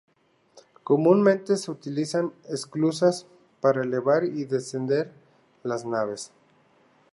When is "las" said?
5.63-5.85